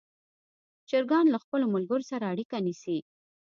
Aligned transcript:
چرګان 0.89 1.25
له 1.33 1.37
خپلو 1.43 1.65
ملګرو 1.75 2.09
سره 2.11 2.25
اړیکه 2.33 2.57
نیسي. 2.67 2.97